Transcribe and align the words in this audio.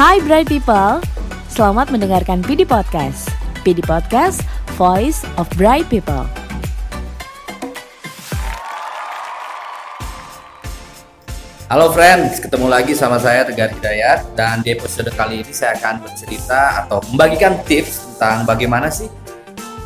Hai 0.00 0.16
Bright 0.24 0.48
People, 0.48 1.04
selamat 1.52 1.92
mendengarkan 1.92 2.40
PD 2.40 2.64
Podcast. 2.64 3.28
PD 3.60 3.84
Podcast, 3.84 4.40
Voice 4.80 5.28
of 5.36 5.44
Bright 5.60 5.92
People. 5.92 6.24
Halo 11.68 11.92
friends, 11.92 12.40
ketemu 12.40 12.72
lagi 12.72 12.96
sama 12.96 13.20
saya 13.20 13.44
Tegar 13.44 13.76
Hidayat 13.76 14.32
dan 14.32 14.64
di 14.64 14.72
episode 14.72 15.12
kali 15.12 15.44
ini 15.44 15.52
saya 15.52 15.76
akan 15.76 16.00
bercerita 16.00 16.80
atau 16.80 17.04
membagikan 17.12 17.60
tips 17.68 18.16
tentang 18.16 18.48
bagaimana 18.48 18.88
sih 18.88 19.12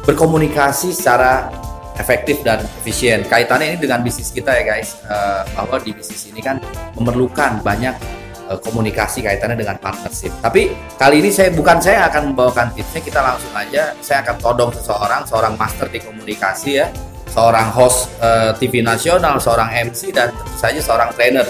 berkomunikasi 0.06 0.94
secara 0.94 1.50
efektif 1.98 2.38
dan 2.46 2.62
efisien. 2.78 3.26
Kaitannya 3.26 3.74
ini 3.74 3.78
dengan 3.82 3.98
bisnis 4.06 4.30
kita 4.30 4.54
ya 4.54 4.78
guys, 4.78 4.94
uh, 5.10 5.42
bahwa 5.58 5.82
di 5.82 5.90
bisnis 5.90 6.30
ini 6.30 6.38
kan 6.38 6.62
memerlukan 6.94 7.66
banyak 7.66 8.22
uh, 8.48 8.58
komunikasi 8.61 9.24
kaitannya 9.24 9.56
dengan 9.56 9.77
partnership. 9.80 10.32
Tapi 10.41 10.74
kali 10.96 11.24
ini 11.24 11.30
saya 11.32 11.52
bukan 11.52 11.80
saya 11.80 12.09
akan 12.09 12.32
membawakan 12.32 12.73
tipsnya, 12.77 13.00
kita 13.00 13.20
langsung 13.20 13.52
aja 13.56 13.96
saya 14.00 14.24
akan 14.24 14.36
todong 14.41 14.70
seseorang, 14.74 15.23
seorang 15.24 15.55
master 15.56 15.86
di 15.88 16.00
komunikasi 16.00 16.70
ya, 16.84 16.86
seorang 17.30 17.69
host 17.72 18.12
uh, 18.20 18.52
TV 18.56 18.84
nasional, 18.84 19.41
seorang 19.41 19.72
MC 19.91 20.12
dan 20.12 20.33
tentu 20.33 20.55
saja 20.56 20.80
seorang 20.80 21.10
trainer 21.16 21.46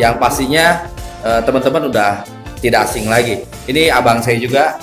yang 0.00 0.16
pastinya 0.16 0.88
uh, 1.22 1.40
teman-teman 1.44 1.92
udah 1.92 2.24
tidak 2.60 2.88
asing 2.88 3.08
lagi. 3.08 3.44
Ini 3.68 3.92
abang 3.92 4.20
saya 4.20 4.36
juga 4.36 4.76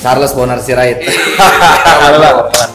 Charles 0.00 0.32
Bonar 0.32 0.58
Sirait. 0.62 1.02
Halo 2.02 2.18
bang. 2.18 2.70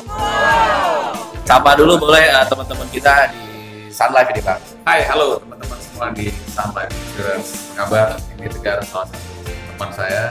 Sapa 1.46 1.78
dulu 1.78 2.10
boleh 2.10 2.26
uh, 2.34 2.46
teman-teman 2.50 2.88
kita 2.90 3.30
di 3.30 3.46
Sun 3.94 4.12
Life 4.12 4.30
ini 4.34 4.42
bang. 4.42 4.60
Hai, 4.86 5.02
halo 5.10 5.38
teman-teman 5.38 5.55
semua 5.96 6.12
di 6.12 6.28
Life 6.28 6.92
Insurance. 6.92 7.50
Kabar? 7.72 8.20
Ini 8.36 8.52
Tegar, 8.52 8.84
salah 8.84 9.08
satu 9.08 9.48
teman 9.48 9.90
saya. 9.96 10.24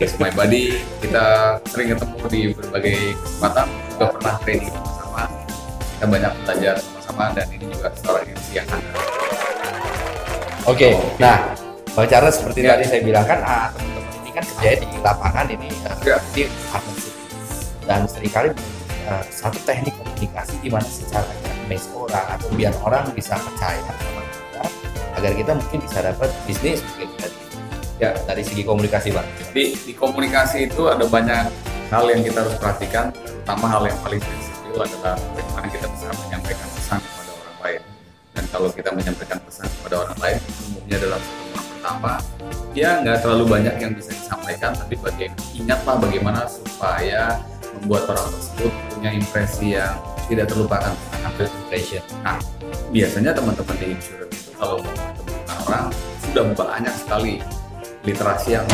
It's 0.00 0.16
my 0.16 0.32
buddy. 0.32 0.80
Kita 1.04 1.60
sering 1.68 1.92
ketemu 1.92 2.16
di 2.32 2.40
berbagai 2.56 3.12
kesempatan. 3.20 3.68
Juga 3.92 4.06
pernah 4.16 4.34
training 4.40 4.72
sama-sama. 4.72 5.22
Kita 5.84 6.04
banyak 6.08 6.32
belajar 6.48 6.74
sama-sama 6.80 7.24
dan 7.36 7.46
ini 7.52 7.64
juga 7.68 7.88
seorang 7.92 8.24
MC 8.24 8.48
yang 8.56 8.68
handal. 8.72 9.04
Oke, 10.64 10.88
nah 11.20 11.52
Bang 11.92 12.08
Charles 12.08 12.40
seperti 12.40 12.64
Ya. 12.64 12.74
tadi 12.74 12.84
saya 12.88 13.00
bilang 13.04 13.28
kan 13.28 13.38
ah, 13.44 13.68
teman-teman 13.76 14.16
ini 14.24 14.30
kan 14.32 14.44
kerja 14.48 14.70
di 14.80 14.88
lapangan 15.04 15.46
ini 15.52 15.68
uh, 15.86 15.96
Ya. 16.08 16.16
ini 16.34 16.48
partnership 16.72 17.14
dan 17.86 18.00
sering 18.10 18.32
kali 18.34 18.48
uh, 19.06 19.22
satu 19.30 19.60
teknik 19.62 19.94
komunikasi 19.94 20.58
di 20.58 20.68
mana 20.72 20.88
secara 20.88 21.28
image 21.68 21.86
orang 21.94 22.26
atau 22.34 22.48
biar 22.58 22.74
orang 22.82 23.06
bisa 23.14 23.38
percaya 23.38 23.78
sama 23.78 24.22
kita 24.26 24.85
agar 25.16 25.32
kita 25.32 25.52
mungkin 25.56 25.80
bisa 25.80 25.98
dapat 26.04 26.28
bisnis 26.44 26.84
dari 26.96 27.08
Ya. 27.96 28.12
dari 28.28 28.44
segi 28.44 28.60
komunikasi 28.60 29.08
bang. 29.08 29.24
Di, 29.56 29.72
di 29.72 29.92
komunikasi 29.96 30.68
itu 30.68 30.84
ada 30.84 31.08
banyak 31.08 31.48
hal 31.88 32.04
yang 32.12 32.20
kita 32.20 32.44
harus 32.44 32.56
perhatikan. 32.60 33.08
Terutama 33.24 33.72
hal 33.72 33.88
yang 33.88 33.98
paling 34.04 34.20
prinsipil 34.20 34.76
adalah 34.84 35.16
bagaimana 35.32 35.66
kita 35.72 35.86
bisa 35.88 36.06
menyampaikan 36.12 36.68
pesan 36.76 37.00
kepada 37.00 37.32
orang 37.32 37.56
lain. 37.64 37.80
Dan 38.36 38.44
kalau 38.52 38.68
kita 38.68 38.90
menyampaikan 38.92 39.38
pesan 39.48 39.66
kepada 39.80 39.94
orang 40.04 40.18
lain, 40.20 40.38
umumnya 40.68 40.96
dalam 41.00 41.20
pertemuan 41.24 41.64
pertama, 41.72 42.12
ya 42.76 42.90
nggak 43.00 43.18
terlalu 43.24 43.44
banyak 43.48 43.74
yang 43.80 43.92
bisa 43.96 44.12
disampaikan, 44.12 44.70
tapi 44.76 44.94
bagaimana 45.00 45.42
ingatlah 45.56 45.96
bagaimana 45.96 46.40
supaya 46.44 47.22
membuat 47.80 48.12
orang 48.12 48.28
tersebut 48.28 48.72
punya 48.92 49.10
impresi 49.16 49.66
yang 49.72 49.96
tidak 50.28 50.52
terlupakan 50.52 50.92
tentang 50.92 51.32
impression. 51.64 52.04
Nah, 52.20 52.36
biasanya 52.92 53.32
teman-teman 53.32 53.76
di 53.80 53.86
insurance 53.96 54.45
kalau 54.56 54.80
mau 54.80 54.92
bertemu 54.92 55.36
orang 55.68 55.84
sudah 56.24 56.44
banyak 56.56 56.94
sekali 56.96 57.34
literasi 58.04 58.48
yang 58.56 58.66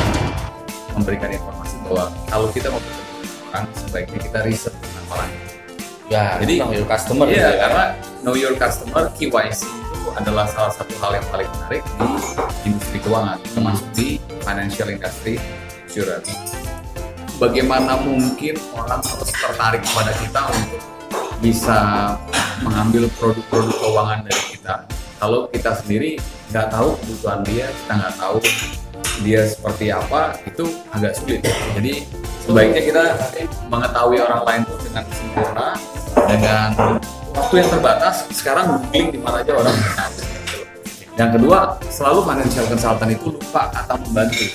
memberikan 0.94 1.30
informasi 1.34 1.74
bahwa 1.88 2.04
kalau 2.30 2.46
kita 2.54 2.68
mau 2.70 2.78
bertemu 2.78 3.12
orang 3.50 3.64
sebaiknya 3.74 4.18
kita 4.22 4.38
riset 4.46 4.74
tentang 4.78 5.06
orang. 5.10 5.30
Ya, 6.12 6.36
Jadi, 6.44 6.54
know 6.60 6.72
your 6.76 6.86
customer. 6.86 7.24
Iya, 7.24 7.32
gitu 7.32 7.48
ya. 7.48 7.60
karena 7.64 7.84
know 8.20 8.34
your 8.36 8.54
customer 8.60 9.02
KYC 9.16 9.62
itu 9.64 10.08
adalah 10.12 10.44
salah 10.52 10.72
satu 10.76 10.92
hal 11.00 11.16
yang 11.16 11.26
paling 11.32 11.48
menarik 11.56 11.82
di 11.96 12.08
industri 12.68 12.98
keuangan, 13.00 13.38
termasuk 13.56 13.88
di 13.96 14.08
financial 14.44 14.88
industry 14.92 15.40
insurance. 15.88 16.30
Bagaimana 17.40 17.98
mungkin 17.98 18.54
orang 18.76 19.00
harus 19.02 19.30
tertarik 19.32 19.82
kepada 19.82 20.12
kita 20.20 20.40
untuk 20.52 20.82
bisa 21.42 21.78
mengambil 22.62 23.10
produk-produk 23.18 23.74
keuangan 23.82 24.20
dari 24.22 24.42
kita 24.54 24.74
kalau 25.22 25.46
kita 25.54 25.70
sendiri 25.78 26.18
nggak 26.50 26.66
tahu 26.74 26.98
kebutuhan 26.98 27.46
dia 27.46 27.70
kita 27.70 27.92
nggak 27.94 28.14
tahu 28.18 28.36
dia 29.22 29.40
seperti 29.46 29.94
apa 29.94 30.34
itu 30.42 30.64
agak 30.90 31.14
sulit 31.14 31.38
jadi 31.78 32.02
sebaiknya 32.42 32.82
kita 32.82 33.04
mengetahui 33.70 34.18
orang 34.18 34.42
lain 34.42 34.60
itu 34.66 34.74
dengan 34.90 35.04
sempurna 35.14 35.68
dengan 36.26 36.68
waktu 37.38 37.54
yang 37.54 37.70
terbatas 37.70 38.26
sekarang 38.34 38.66
googling 38.82 39.14
di 39.14 39.18
mana 39.22 39.46
aja 39.46 39.52
orang 39.54 39.76
yang 41.14 41.30
kedua 41.30 41.78
selalu 41.86 42.20
financial 42.26 42.66
consultant 42.66 43.10
itu 43.14 43.26
lupa 43.30 43.62
kata 43.70 43.94
membantu 44.02 44.46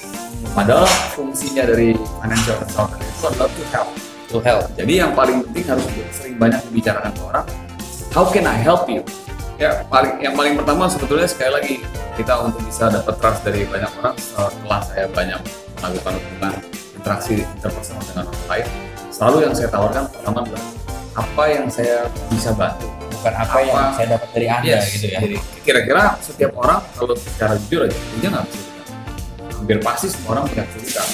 padahal 0.51 0.87
fungsinya 1.15 1.63
dari 1.63 1.95
financial 2.19 2.59
consultant 2.59 2.99
itu 2.99 3.23
adalah 3.23 3.47
to 3.55 3.63
help 3.71 3.89
to 4.27 4.37
help. 4.43 4.63
jadi 4.75 5.07
yang 5.07 5.11
paling 5.15 5.47
penting 5.47 5.63
harus 5.63 5.87
sering 6.11 6.35
banyak 6.35 6.59
dibicarakan 6.67 7.15
ke 7.15 7.23
orang. 7.23 7.45
How 8.11 8.27
can 8.27 8.43
I 8.43 8.57
help 8.59 8.91
you? 8.91 9.05
Ya 9.57 9.81
paling 9.89 10.21
yang 10.21 10.37
paling 10.37 10.53
pertama 10.53 10.85
sebetulnya 10.85 11.25
sekali 11.25 11.49
lagi 11.49 11.73
kita 12.13 12.45
untuk 12.45 12.61
bisa 12.61 12.93
dapat 12.93 13.17
trust 13.17 13.41
dari 13.41 13.65
banyak 13.65 13.89
orang 13.97 14.13
setelah 14.21 14.81
saya 14.85 15.09
banyak 15.09 15.41
melakukan 15.81 16.13
hubungan 16.13 16.53
interaksi 16.93 17.41
interpersonal 17.41 18.05
dengan 18.05 18.25
orang 18.29 18.45
lain. 18.53 18.67
Selalu 19.09 19.37
yang 19.49 19.53
saya 19.57 19.69
tawarkan 19.73 20.03
pertama 20.13 20.45
adalah 20.45 20.63
apa 21.17 21.43
yang 21.49 21.65
saya 21.73 22.05
bisa 22.29 22.53
bantu. 22.53 22.85
Bukan 23.17 23.33
apa, 23.33 23.57
yang 23.65 23.73
Apa- 23.81 23.93
saya 23.97 24.07
dapat 24.13 24.29
dari 24.29 24.45
anda 24.45 24.77
Yes, 24.77 24.93
gitu 24.93 25.07
ya. 25.09 25.19
Jadi 25.25 25.37
kira-kira 25.65 26.03
setiap 26.21 26.53
orang 26.53 26.85
kalau 26.93 27.17
secara 27.17 27.57
jujur 27.65 27.89
aja 27.89 27.97
dia 28.21 28.29
nggak 28.29 28.45
kesulitan. 28.45 28.85
Hampir 29.57 29.77
pasti 29.81 30.05
semua 30.13 30.29
orang 30.37 30.45
punya 30.53 30.63
kesulitan. 30.69 31.07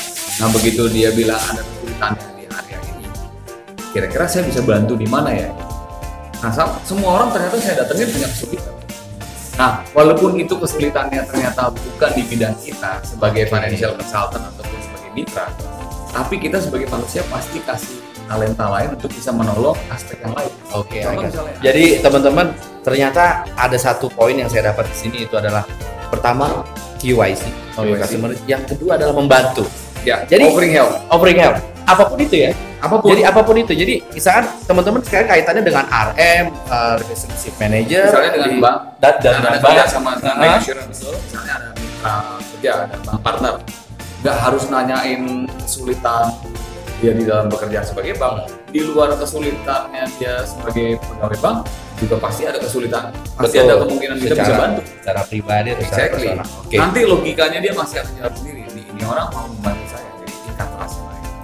Nah 0.43 0.47
begitu 0.51 0.83
dia 0.91 1.09
bilang 1.15 1.39
ada 1.39 1.63
kesulitannya 1.63 2.27
di 2.35 2.43
area 2.51 2.77
ini, 2.91 3.07
kira-kira 3.95 4.27
saya 4.27 4.43
bisa 4.43 4.59
bantu 4.59 4.99
di 4.99 5.07
mana 5.07 5.31
ya? 5.31 5.47
Nah 6.43 6.51
semua 6.83 7.09
orang 7.23 7.29
ternyata 7.31 7.55
saya 7.63 7.75
datengin 7.87 8.11
punya 8.11 8.27
kesulitan. 8.27 8.73
Nah 9.55 9.71
walaupun 9.95 10.35
itu 10.35 10.53
kesulitannya 10.59 11.23
ternyata 11.23 11.71
bukan 11.71 12.11
di 12.19 12.23
bidang 12.27 12.55
kita 12.59 12.99
sebagai 13.07 13.47
financial 13.47 13.95
consultant 13.95 14.43
ataupun 14.51 14.79
sebagai 14.83 15.11
mitra, 15.15 15.47
tapi 16.11 16.35
kita 16.43 16.59
sebagai 16.59 16.91
manusia 16.91 17.23
pasti 17.31 17.63
kasih 17.63 18.03
talenta 18.27 18.65
lain 18.67 18.91
untuk 18.95 19.07
bisa 19.11 19.31
menolong 19.31 19.77
aspek 19.87 20.19
yang 20.19 20.35
lain. 20.35 20.51
Oke, 20.75 20.99
it. 20.99 21.07
misalnya, 21.11 21.55
Jadi 21.63 21.83
teman-teman 22.03 22.47
ternyata 22.83 23.47
ada 23.55 23.77
satu 23.79 24.11
poin 24.11 24.35
yang 24.35 24.47
saya 24.51 24.71
dapat 24.73 24.89
di 24.91 24.95
sini 24.95 25.17
itu 25.27 25.35
adalah 25.39 25.63
pertama 26.11 26.63
KYC, 26.99 27.43
KYC. 27.75 27.99
customer. 27.99 28.31
Yang 28.47 28.63
kedua 28.75 28.95
adalah 28.95 29.15
membantu, 29.15 29.67
ya, 30.07 30.23
Jadi- 30.27 30.49
offering 30.49 30.73
help. 30.75 30.91
offering 31.11 31.39
help. 31.39 31.55
Apa 31.83 32.03
pun 32.07 32.17
itu 32.19 32.47
ya. 32.47 32.51
Apa 32.83 32.99
pun. 32.99 33.07
Jadi 33.09 33.23
apa 33.23 33.39
pun 33.39 33.55
itu. 33.55 33.71
Jadi 33.71 34.03
misalkan 34.11 34.44
teman-teman 34.63 34.99
sekarang 35.01 35.27
kaitannya 35.29 35.63
dengan 35.63 35.85
RM, 35.88 36.45
uh, 36.67 36.95
relationship 36.99 37.55
manager, 37.55 38.03
Misalnya 38.05 38.31
dengan 38.33 38.49
di- 38.49 38.59
bank, 38.59 38.77
dan, 38.99 39.13
dan 39.17 39.33
kerja 39.55 39.59
bank. 39.63 39.88
sama 39.88 40.09
dengan 40.16 40.35
bank 40.38 40.55
insurance 40.59 40.99
misalnya 40.99 41.53
ada 41.53 41.69
mitra 41.73 42.13
kerja 42.51 42.71
ada 42.81 42.95
bank 42.99 43.17
partner 43.21 43.53
nggak 44.19 44.38
harus 44.38 44.63
nanyain 44.67 45.21
kesulitan 45.57 46.25
dia 46.97 47.11
di 47.11 47.23
dalam 47.23 47.47
bekerja 47.47 47.79
sebagai 47.81 48.16
bank 48.16 48.35
di 48.69 48.79
luar 48.81 49.11
kesulitannya 49.13 50.03
dia 50.13 50.39
sebagai 50.41 50.95
pegawai 50.97 51.39
bank 51.39 51.57
juga 51.97 52.15
pasti 52.17 52.44
ada 52.44 52.55
kesulitan 52.57 53.11
pasti 53.33 53.57
ada 53.57 53.75
kemungkinan 53.77 54.15
kita 54.17 54.33
bisa 54.33 54.44
Secara- 54.45 54.61
bantu 54.61 54.81
secara 54.94 55.21
pribadi 55.25 55.67
atau 55.69 55.81
secara 55.81 56.00
exactly 56.01 56.27
personal. 56.29 56.47
Oke. 56.61 56.75
nanti 56.77 57.00
logikanya 57.05 57.59
dia 57.59 57.74
masih 57.74 57.97
akan 57.97 58.13
jawab 58.18 58.33
sendiri 58.33 58.59
ini, 58.65 58.81
ini 58.85 59.01
orang 59.03 59.27
mau 59.30 59.45
membantu 59.45 59.82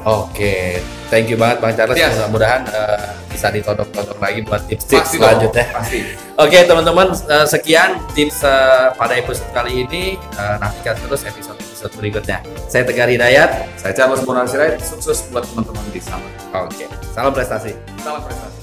Oke, 0.09 0.81
thank 1.13 1.29
you 1.29 1.37
banget 1.37 1.61
Bang 1.61 1.73
Charles. 1.77 1.93
Yes. 1.93 2.17
Mudah-mudahan 2.17 2.65
uh, 2.73 3.13
bisa 3.29 3.53
ditodok-todok 3.53 4.17
lagi 4.17 4.41
buat 4.41 4.65
tips-tips 4.65 5.05
pasti 5.05 5.21
dong, 5.21 5.29
selanjutnya. 5.29 5.65
pasti 5.69 5.99
Oke 6.39 6.57
teman-teman, 6.65 7.07
uh, 7.29 7.45
sekian 7.45 8.01
tips 8.17 8.41
uh, 8.41 8.89
pada 8.97 9.13
episode 9.21 9.53
kali 9.53 9.85
ini. 9.85 10.17
Uh, 10.33 10.57
nantikan 10.57 10.97
terus 10.97 11.21
episode-episode 11.21 11.93
berikutnya. 11.93 12.41
Saya 12.65 12.89
Tegar 12.89 13.05
Hidayat. 13.05 13.69
saya 13.77 13.93
Charles 13.93 14.25
Bonar 14.25 14.49
Sirait 14.49 14.81
sukses 14.81 15.29
buat 15.29 15.45
teman-teman 15.45 15.85
di 15.93 16.01
sana 16.01 16.25
Oke, 16.57 16.89
salam 17.13 17.31
prestasi. 17.31 17.77
salam 18.01 18.21
prestasi 18.25 18.57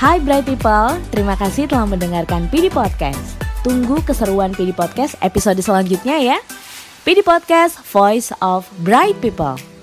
Hai 0.00 0.16
Bright 0.16 0.48
People, 0.48 0.96
terima 1.12 1.36
kasih 1.36 1.68
telah 1.68 1.84
mendengarkan 1.84 2.48
PD 2.48 2.72
Podcast. 2.72 3.39
Tunggu 3.60 4.00
keseruan 4.00 4.56
PD 4.56 4.72
Podcast 4.72 5.20
episode 5.20 5.60
selanjutnya 5.60 6.16
ya. 6.16 6.38
PD 7.04 7.20
Podcast, 7.20 7.76
Voice 7.92 8.32
of 8.40 8.64
Bright 8.80 9.20
People. 9.20 9.79